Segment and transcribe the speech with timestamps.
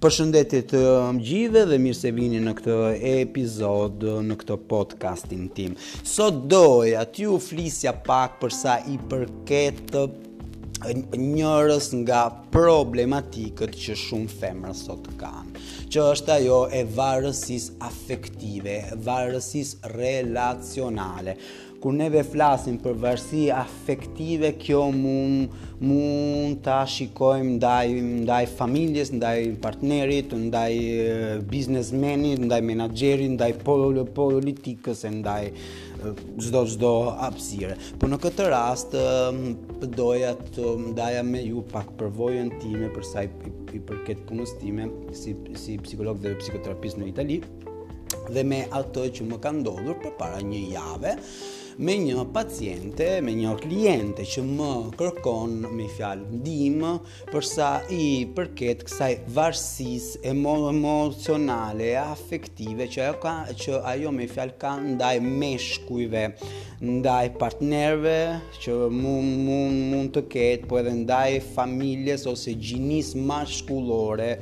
[0.00, 0.78] Përshëndetje të
[1.16, 2.76] mgjive dhe mirë se vini në këtë
[3.10, 5.74] epizod, në këtë podcastin tim.
[6.12, 10.06] Sot doj, aty u flisja pak përsa i përket të
[11.20, 12.22] njërës nga
[12.56, 15.66] problematikët që shumë femrë sot kanë.
[15.92, 21.36] Që është ajo e varësis afektive, varësis relacionale
[21.80, 27.94] kur neve flasim për varësi afektive, kjo mund mund ta shikojmë ndaj
[28.26, 30.76] ndaj familjes, ndaj partnerit, ndaj
[31.48, 35.46] biznesmenit, ndaj menaxherit, ndaj politikës, ndaj
[36.42, 36.92] çdo çdo
[37.22, 37.78] hapësire.
[38.00, 38.94] Po në këtë rast
[39.96, 43.32] doja të ndaja me ju pak përvojën time për sa i,
[43.72, 47.40] përket punës time si si psikolog dhe psikoterapist në Itali
[48.36, 51.12] dhe me ato që më ka ndodhur përpara një jave,
[51.80, 54.66] me një paciente, me një kliente që më
[55.00, 56.90] kërkon me fjalë ndihmë
[57.30, 64.56] për sa i përket kësaj varësisë emocionale, afektive që ajo ka, që ajo me fjalë
[64.60, 66.24] ka ndaj meshkujve,
[66.98, 68.18] ndaj partnerëve
[68.60, 74.34] që mund mund të ketë, po edhe ndaj familjes ose gjinisë maskullore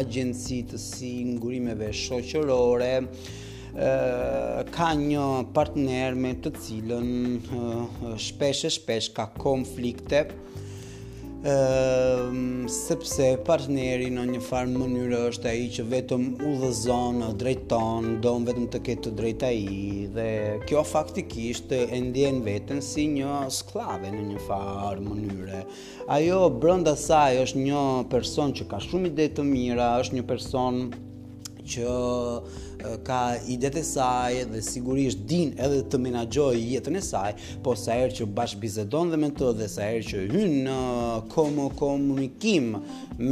[0.00, 2.94] agjenci të sigurimeve shoqërore
[4.70, 7.06] ka një partner me të cilën
[8.20, 10.26] shpesh e shpesh ka konflikte
[11.42, 18.68] Ehm, sepse partneri në një farë mënyrë është ai që vetëm udhëzon, drejton, don vetëm
[18.70, 19.50] të ketë të drejtë
[20.14, 20.28] dhe
[20.70, 25.64] kjo faktikisht e ndjen veten si një skllave në një farë mënyre.
[26.20, 27.82] Ajo brenda saj është një
[28.14, 30.80] person që ka shumë ide të mira, është një person
[31.72, 33.18] që ka
[33.54, 37.32] idet e saj dhe sigurisht din edhe të menagjoj jetën e saj,
[37.64, 40.76] po sa që bashkë bizedon dhe me të dhe sa që hynë në
[41.36, 42.72] komo komunikim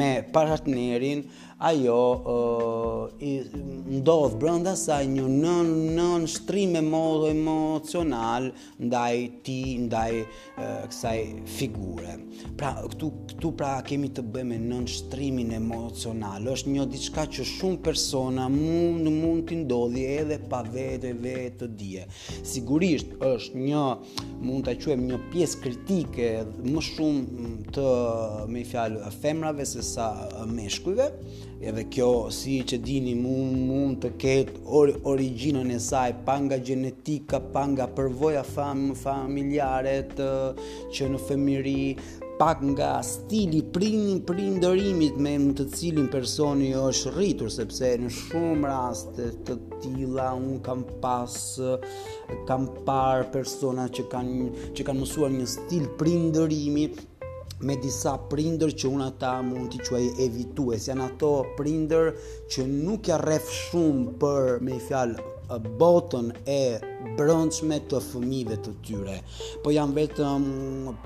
[0.00, 1.24] me partnerin,
[1.60, 8.46] ajo ndodhë ndodh brenda saj një nën nën shtrim emocional
[8.80, 10.14] ndaj ti ndaj
[10.56, 11.18] kësaj
[11.56, 12.14] figure.
[12.56, 16.48] Pra këtu këtu pra kemi të bëjmë nën shtrimin emocional.
[16.54, 21.70] Është një diçka që shumë persona mund mund të ndodhi edhe pa vetë vetë të
[21.82, 22.06] dije.
[22.54, 23.84] Sigurisht është një
[24.48, 26.32] mund ta quajmë një pjesë kritike
[26.70, 27.86] më shumë të
[28.56, 30.10] me fjalë femrave sesa
[30.56, 31.10] meshkujve
[31.60, 37.40] edhe kjo si që dini mund të ketë or, originën e saj pa nga gjenetika,
[37.52, 40.30] pa nga përvoja fam, familjare të
[40.96, 41.82] që në femiri
[42.40, 49.28] pak nga stili prindërimit me në të cilin personi është rritur, sepse në shumë raste
[49.44, 51.36] të tila unë kam pas,
[52.48, 56.88] kam parë persona që kanë që kanë mësuar një stil prindërimi
[57.62, 60.86] me disa prindër që unë ata mund t'i quaj evitues.
[60.88, 62.12] Janë ato prindër
[62.52, 65.26] që nuk ja ref shumë për me i fjalë
[65.80, 66.58] botën e
[67.18, 69.16] brëndshme të fëmive të tyre.
[69.64, 70.44] Po janë vetëm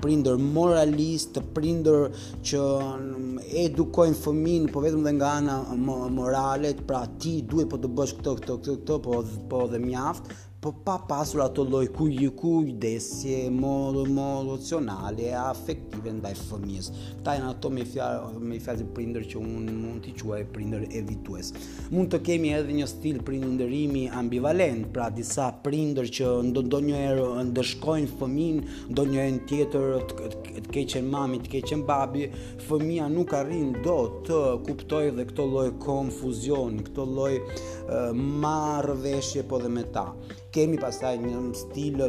[0.03, 2.11] prindër moralist, prindër
[2.45, 2.61] që
[2.95, 8.15] mm, edukojnë fëmin, po vetëm dhe nga ana moralet, pra ti duhet po të bësh
[8.19, 10.29] këto, këto, këto, këto, po, po dhe mjaft,
[10.65, 16.87] po pa pasur ato lloj kuj kuj desje modo emocionale afektive ndaj fëmijës.
[17.25, 21.51] Ta janë ato me fjalë me fjalë prindër që un mund t'i quaj prindër evitues.
[21.93, 28.63] Mund të kemi edhe një stil prindërimi ambivalent, pra disa prindër që ndonjëherë ndëshkojnë fëmin,
[28.95, 32.25] ndonjëherë tjetër të keqen mami, të keqen babi,
[32.65, 39.61] fëmia nuk arrin dot të kuptojë dhe këtë lloj konfuzion, këtë lloj uh, marrveshje po
[39.61, 40.07] dhe me ta
[40.55, 42.01] kemi pastaj një stil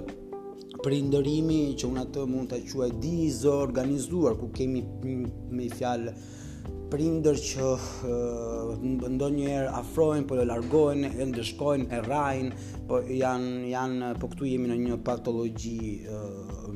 [0.86, 4.82] prindërimi që unë atë mund të quaj disorganizuar, ku kemi
[5.56, 6.12] me fjalë
[6.90, 7.68] prindër që
[9.12, 14.70] ndonjëherë afrojnë, po e largohen, e ndëshkojnë, e rrajnë, po janë janë po këtu jemi
[14.70, 15.96] në një patologji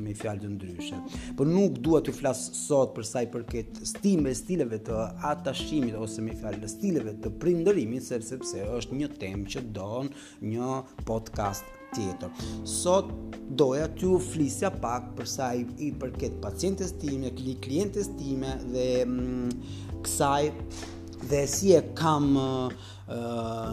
[0.01, 1.01] me fjalë të ndryshme.
[1.39, 6.25] Po nuk dua të flas sot për sa i përket stimeve, stileve të atashimit ose
[6.27, 10.11] me fjalë stileve të prindërimit, sepse sepse është një temë që don
[10.47, 10.75] një
[11.07, 12.31] podcast tjetër.
[12.71, 13.09] Sot
[13.59, 17.33] doja t'ju flisja pak për sa i përket pacientes time,
[17.65, 20.43] klientes time dhe mm, kësaj
[21.31, 22.33] dhe si e kam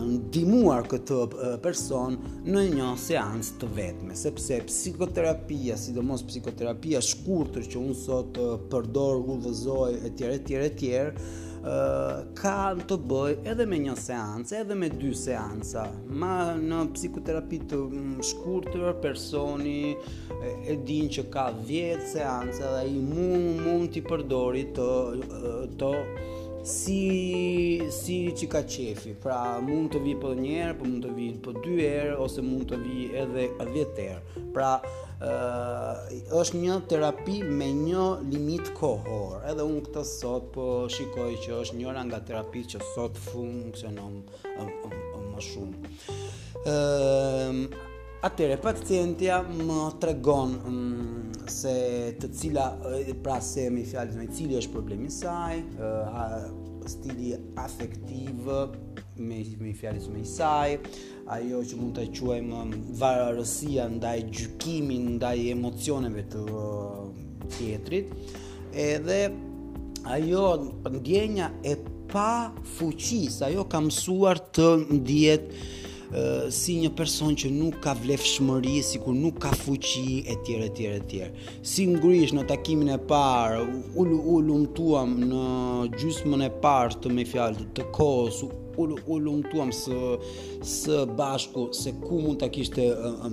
[0.07, 1.19] ndimuar këtë
[1.61, 2.15] person
[2.47, 8.39] në një seans të vetme sepse psikoterapia sidomos psikoterapia shkurtër që unë sot
[8.71, 11.29] përdor, guvëzoj e tjere, tjere, tjere
[11.63, 12.53] ka
[12.87, 15.87] të bëj edhe me një seancë, edhe me dy seanca.
[16.23, 19.95] Ma në psikoterapi të mm, shkurtër, personi
[20.67, 24.89] e din që ka 10 seanca dhe i mund mund t'i përdori të
[25.25, 25.37] të,
[25.79, 25.91] të
[26.67, 29.13] si si që ka qefi.
[29.23, 32.43] Pra mund të vi për një herë, po mund të vi për dy herë ose
[32.43, 34.43] mund të vi edhe 10 herë.
[34.55, 36.03] Pra ë uh,
[36.41, 39.39] është një terapi me një limit kohor.
[39.49, 44.19] Edhe unë këtë sot po shikoj që është njëra nga terapitë që sot funksionon
[44.67, 45.95] më shumë.
[46.67, 47.85] Ëm uh,
[48.25, 51.73] Atëre pacientja më tregon mm, se
[52.17, 52.63] të cila
[53.23, 55.59] pra se më fjalë në cili është problemi i saj,
[56.89, 58.47] stili afektiv
[59.21, 60.73] me me fjalës më i saj,
[61.35, 62.65] ajo që mund ta quajmë
[62.97, 66.45] varrosia ndaj gjykimit, ndaj emocioneve të
[67.59, 68.13] teatrit,
[68.87, 69.21] edhe
[70.17, 70.45] ajo
[70.97, 71.77] ndjenja e
[72.11, 72.29] pa
[72.77, 74.71] fuqis, ajo ka mësuar të
[75.01, 75.67] ndjetë
[76.53, 81.17] si një person që nuk ka vlefshmëri, sikur nuk ka fuqi etj etj etj.
[81.63, 83.59] Si ngrish në takimin e parë,
[83.99, 84.05] u
[84.37, 85.43] ulumtuam në
[85.97, 88.43] gjysmën e parë të me fjalë të kohës
[88.77, 89.31] ulu ulu
[89.73, 89.95] së,
[90.61, 92.83] së bashku se ku mund të kishtë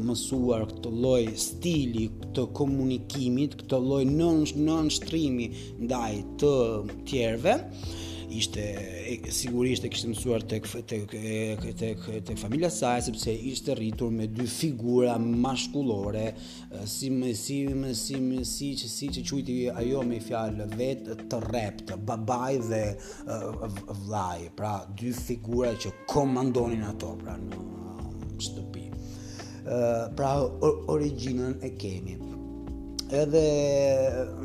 [0.08, 5.50] mësuar këtë loj stili të komunikimit, këtë loj nën, nën shtrimi
[5.84, 6.54] ndaj të
[7.08, 7.58] tjerve.
[7.60, 8.00] Uh,
[8.34, 11.12] ishte sigurisht e kishte mësuar tek tek
[11.78, 16.24] tek tek familja saj sepse ishte rritur me dy figura maskullore
[16.94, 21.40] si më si më si më si që si që ajo me fjalë vet të
[21.46, 22.82] rrept, babai dhe
[24.02, 27.64] vllai, pra dy figura që komandonin ato pra në
[28.42, 28.88] shtëpi.
[29.64, 29.82] Ë
[30.18, 32.22] pra originën e kemi
[33.14, 33.44] edhe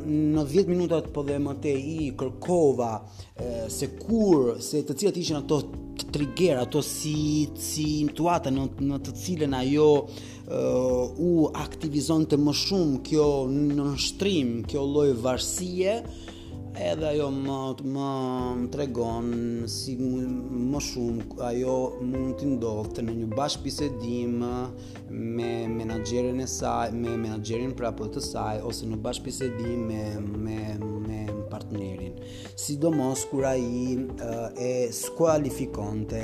[0.06, 2.90] në 10 minutat po dhe më te i kërkova
[3.34, 5.60] e, se kur se të cilat ishin ato
[6.10, 10.64] trigger ato si si intuata në, në të cilën ajo e,
[11.28, 11.32] u
[11.66, 13.28] aktivizonte më shumë kjo
[13.78, 15.96] në shtrim kjo lloj varësie
[16.78, 18.10] edhe ajo më të më
[18.60, 19.30] më tregon
[19.68, 21.76] si më shumë ajo
[22.10, 24.38] mund të ndodhte në një bashkëbisedim
[25.10, 30.04] me menaxherin e saj, me menaxherin prapë të saj ose në bashkëbisedim me
[30.46, 30.60] me
[31.70, 32.14] partnerin,
[32.56, 34.06] sidomos kur ai
[34.58, 36.20] eh, e skualifikonte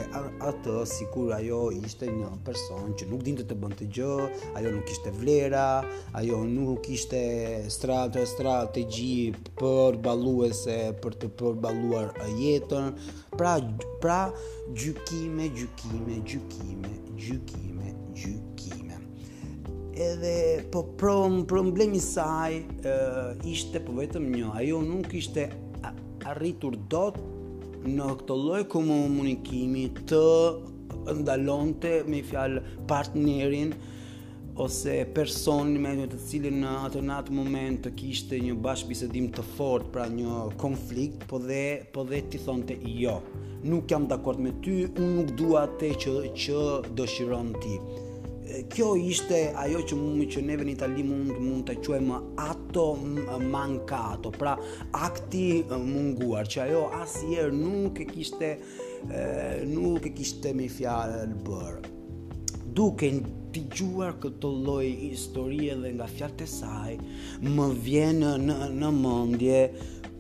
[0.49, 4.11] atë sikur ajo ishte një person që nuk dinte të bënte gjë,
[4.59, 5.67] ajo nuk kishte vlera,
[6.19, 7.23] ajo nuk kishte
[7.71, 12.91] strate strategji për balluese për të përballuar jetën.
[13.37, 13.55] Pra
[14.01, 14.21] pra
[14.75, 18.86] gjykime, gjykime, gjykime, gjykime, gjykime
[19.97, 22.53] edhe po prom problemi saj
[23.49, 25.47] ishte po vetëm një ajo nuk ishte
[26.33, 27.17] arritur dot
[27.87, 30.21] në këtë lloj komunikimi të
[31.21, 32.61] ndalonte me fjalë
[32.93, 33.73] partnerin
[34.67, 39.45] ose personin me të cilin në atë në atë moment të kishte një bashkëbisedim të
[39.57, 43.17] fort pra një konflikt, po dhe po dhe ti thonte jo.
[43.69, 46.65] Nuk jam dakord me ty, unë nuk dua te që që
[46.97, 47.79] dëshiron ti
[48.73, 52.87] kjo ishte ajo që mund që neve në Itali mund mund ta quajmë ato
[53.43, 54.55] manka ato pra
[55.07, 58.53] akti munguar që ajo asnjëherë nuk e kishte
[59.73, 61.81] nuk e kishte me fjalë bër
[62.77, 63.11] duke
[63.57, 66.97] dëgjuar këtë lloj historie dhe nga fjalët e saj
[67.57, 69.61] më vjen në në mendje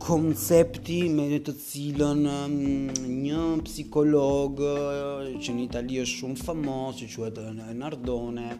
[0.03, 2.26] koncepti me të cilën
[3.09, 4.61] një psikolog
[5.43, 7.41] që në Itali është shumë famos, që quhet
[7.81, 8.50] Nardone,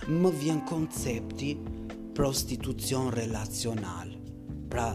[0.07, 1.55] Më vjen koncepti
[2.17, 4.13] prostitucion relacional.
[4.67, 4.89] Pra,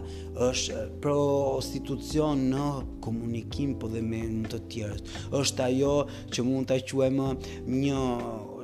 [0.46, 2.64] është prostitucion në
[3.02, 5.06] komunikim po dhe me në të tjerët.
[5.40, 5.94] është ajo
[6.32, 7.28] që mund të quemë
[7.72, 8.02] një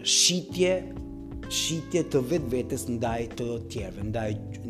[0.06, 0.72] shitje
[1.48, 4.28] shitje të vetë vetës ndaj të tjerëve ndaj,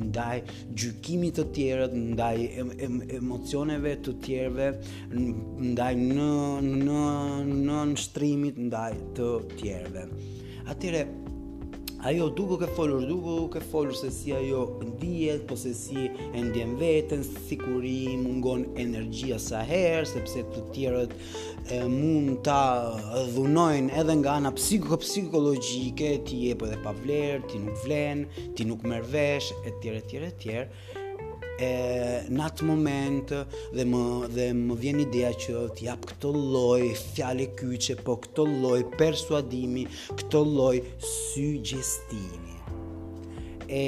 [0.09, 0.37] ndaj
[0.81, 4.69] gjykimit të tjerët ndaj em, em, emocioneve të tjerëve
[5.15, 6.31] ndaj në
[6.69, 7.03] në në
[7.49, 10.07] në në shtrimit ndaj të tjerëve
[10.71, 11.03] atire
[12.07, 16.43] ajo duke ke folur, duke ke folur se si ajo ndijet, po se si e
[16.45, 21.17] ndjen veten, si kur i mungon energjia sa herë, sepse të tjerët
[21.75, 22.61] e, mund ta
[23.35, 28.25] dhunojnë edhe nga ana psikopsikologjike, ti e për dhe pa vlerë, ti nuk vlen,
[28.55, 30.57] ti nuk merr vesh, etj etj etj
[31.59, 31.69] e
[32.31, 33.33] në atë moment
[33.75, 34.03] dhe më
[34.35, 39.83] dhe më vjen ideja që të jap këtë lloj fjalë kyçe, po këtë lloj persuadimi,
[40.23, 42.55] këtë lloj sugjestimi.
[43.67, 43.85] E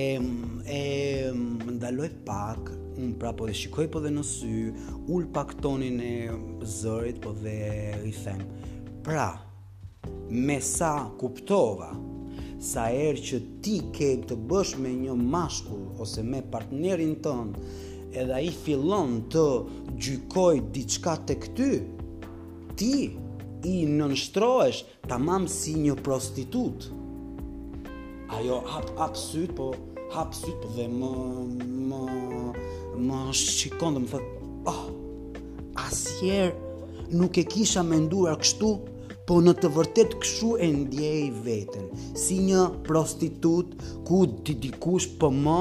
[0.78, 4.54] e ndaloj pak un prapo e shikoj po dhe në sy
[5.14, 6.10] ul pak tonin e
[6.78, 7.54] zërit po dhe
[8.04, 8.42] i them
[9.06, 9.30] pra
[10.28, 11.94] me sa kuptova
[12.60, 17.64] sa erë që ti ke të bësh me një mashkull ose me partnerin tënë
[18.20, 19.44] edhe i fillon të
[20.04, 21.70] gjykoj diçka të këty,
[22.76, 22.90] ti
[23.70, 26.90] i nënështrohesh të mamë si një prostitut.
[28.36, 29.70] Ajo hap, hap sytë, po
[30.12, 31.16] hap syt po, dhe më,
[31.88, 32.02] më,
[33.08, 38.74] më shqikon dhe më thëtë, oh, ah, asjerë nuk e kisha menduar kështu,
[39.30, 41.84] po në të vërtet këshu e ndjej vetën,
[42.18, 43.76] si një prostitut
[44.08, 45.54] ku të dikush për po më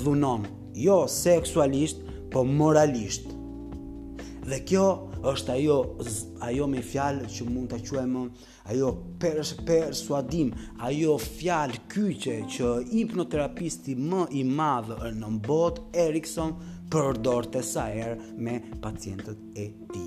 [0.00, 0.48] dhunon,
[0.84, 3.28] jo seksualisht, për po moralisht.
[4.50, 4.88] Dhe kjo
[5.30, 5.76] është ajo,
[6.48, 8.24] ajo me fjalë që mund të quajmë,
[8.74, 8.90] ajo
[9.22, 10.50] pers, persuadim,
[10.84, 15.78] ajo fjalë kyqe që hipnoterapisti më i madhë në mbot,
[16.08, 16.56] Erikson,
[16.90, 17.86] përdor të sa
[18.42, 20.06] me pacientët e ti.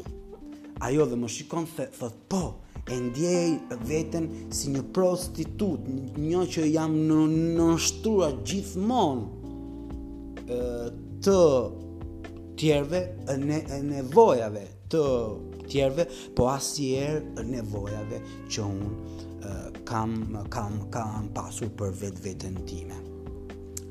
[0.89, 2.43] Ajo dhe më shikon, thë, thët, po,
[2.89, 5.87] e ndjej veten si një prostitut,
[6.19, 7.17] një që jam në
[7.57, 9.23] nështrua gjithmon
[10.47, 11.41] të
[12.57, 13.01] tjerve
[13.43, 14.63] në nevojave
[14.93, 15.03] të
[15.67, 16.05] tjerve,
[16.37, 18.21] po asnjëherë nevojave
[18.53, 20.15] që un kam
[20.51, 23.03] kam kam pasur për vetë vetën time.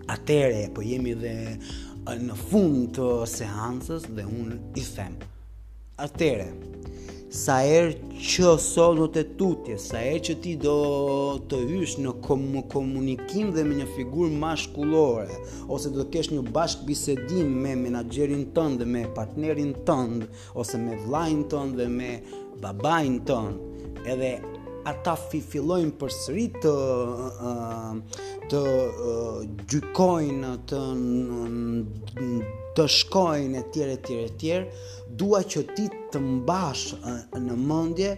[0.09, 1.33] atere po jemi dhe
[2.27, 5.17] në fund të seancës dhe un i them.
[5.99, 6.51] atere
[7.37, 10.77] sa erë që sonot e tutje, sa erë që ti do
[11.51, 15.37] të hysh në kom komunikim dhe me një figur mashkullore,
[15.73, 20.31] ose do të kesh një bashk bisedim me menagerin tëndë dhe me partnerin tëndë,
[20.63, 22.11] ose me vlajnë tëndë dhe me
[22.65, 24.33] babajnë tëndë, edhe
[24.87, 26.73] ata fi fillojnë për të...
[26.73, 28.61] uh, uh, të
[29.71, 30.51] gjykojnë,
[32.77, 34.87] të shkojnë e tjerë e tjerë e tjerë,
[35.21, 36.85] dua që ti të mbash
[37.47, 38.15] në mëndje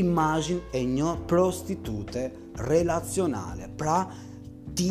[0.00, 2.26] imajin e një prostitute
[2.66, 3.68] relacionale.
[3.78, 4.00] Pra,
[4.76, 4.90] ti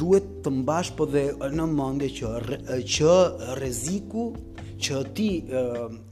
[0.00, 2.32] duhet të mbash po dhe në mëndje që,
[2.96, 3.14] që
[3.60, 4.30] reziku
[4.80, 5.28] që ti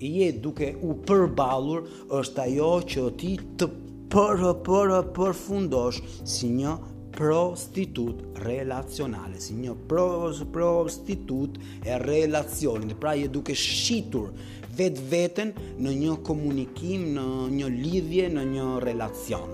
[0.05, 1.85] je duke u përbalur
[2.21, 3.69] është ajo që ti të
[4.13, 6.73] përë, përë, përë fundosh si një
[7.19, 14.29] prostitut relacionale, si një pros, prostitut e relacionit, pra e duke shqitur
[14.79, 15.51] vetë vetën
[15.83, 17.25] në një komunikim, në
[17.57, 19.51] një lidhje, në një relacion.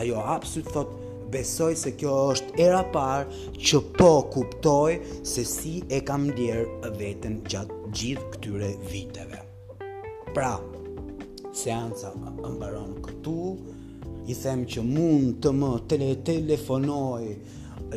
[0.00, 0.94] Ajo apsut thot,
[1.34, 4.96] besoj se kjo është era parë që po kuptoj
[5.28, 9.42] se si e kam djerë vetën gjatë gjithë këtyre viteve.
[10.32, 10.54] Pra,
[11.52, 13.36] seanca më bëronë këtu,
[14.28, 17.24] i them që mund të më tele telefonoj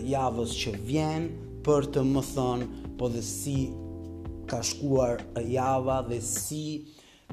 [0.08, 1.26] javës që vjen
[1.66, 2.68] për të më thonë
[3.00, 3.56] po dhe si
[4.48, 5.20] ka shkuar
[5.52, 6.64] java dhe si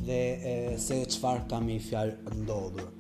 [0.03, 0.53] dhe e,
[0.83, 2.91] se qëfar kam i fjalë ndodhur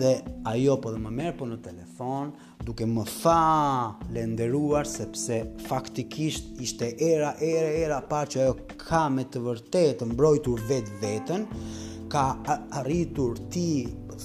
[0.00, 0.14] dhe
[0.48, 2.32] ajo po dhe më merë po në telefon
[2.64, 3.38] duke më fa
[4.14, 10.64] lenderuar sepse faktikisht ishte era, era, era par që ajo ka me të vërtet mbrojtur
[10.72, 11.46] vetë vetën
[12.12, 12.30] ka
[12.80, 13.68] arritur ti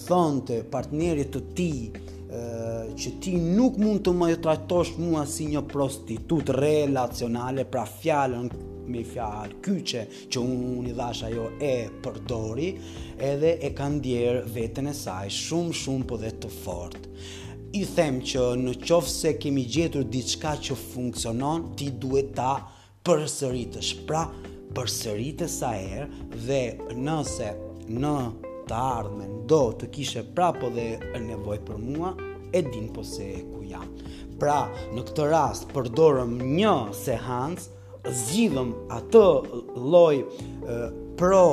[0.06, 2.46] thonte partnerit të ti e,
[2.98, 8.50] që ti nuk mund të më trajtosh mua si një prostitutë relacionale, pra fjalën
[8.88, 11.74] me fjalë kyçe që un i dhash ajo e
[12.04, 12.70] përdori,
[13.32, 17.20] edhe e ka ndier veten e saj shumë shumë po dhe të fortë
[17.76, 22.54] i them që në qofë se kemi gjetur diçka që funksionon, ti duhet ta
[23.06, 23.92] përsëritësh.
[24.08, 24.24] Pra,
[24.78, 26.62] përsëritë sa herë dhe
[26.96, 27.50] nëse
[28.02, 28.14] në
[28.70, 30.86] të ardhme do të kishe prapo dhe
[31.24, 32.14] nevoj për mua,
[32.56, 33.88] e din po se ku jam.
[34.42, 34.60] Pra,
[34.94, 37.70] në këtë rast, përdorëm një sehans,
[38.22, 39.24] zhidhëm atë
[39.96, 40.14] loj
[40.64, 41.44] pro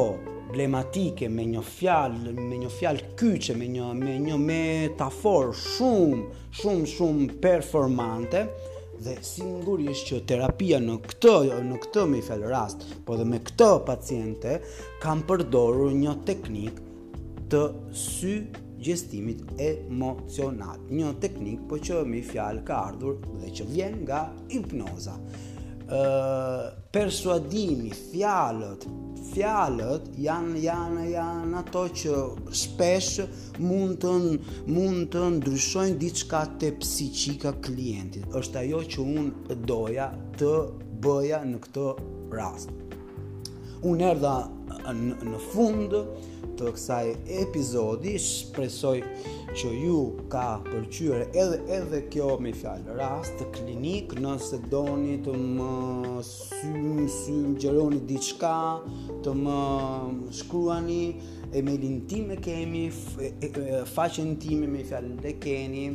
[0.54, 6.20] problematike me një fjalë me një fjalë kyçe me një me një metaforë shumë
[6.60, 8.44] shumë shumë performante
[9.06, 11.34] dhe sigurisht që terapia në këtë
[11.72, 14.54] në këtë më fjalë rast, por edhe me këtë paciente
[15.02, 16.82] kam përdorur një teknikë
[17.54, 18.32] të sy
[18.84, 20.82] gjestimit emocionat.
[20.90, 25.14] Një teknik po që mi fjalë ka ardhur dhe që vjen nga hipnoza.
[25.84, 26.00] E,
[26.94, 28.84] persuadimi, fjalët,
[29.30, 32.14] fjalët janë janë janë ato që
[32.62, 34.14] shpesh mund të
[34.74, 38.26] mund të ndryshojnë diçka te psiqika e klientit.
[38.40, 39.32] Është ajo që un
[39.70, 40.56] doja të
[41.06, 41.88] bëja në këtë
[42.34, 42.74] rast
[43.88, 44.34] unë erda
[44.94, 45.94] në, fund
[46.54, 47.04] të kësaj
[47.40, 48.96] epizodi, shpresoj
[49.58, 49.98] që ju
[50.32, 57.56] ka pëlqyer edhe edhe kjo me fjalë rast klinik, nëse doni të më sym
[58.10, 58.54] diçka,
[59.26, 59.58] të më
[60.42, 61.02] shkruani
[61.58, 62.84] emailin tim e kemi,
[63.94, 65.86] faqen tim me fjalë e keni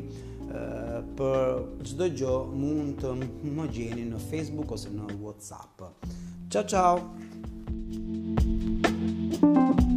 [1.15, 1.43] për
[1.87, 3.15] çdo gjë mund të
[3.59, 5.87] më gjeni në Facebook ose në WhatsApp.
[6.49, 7.27] Ciao ciao.
[9.41, 9.88] you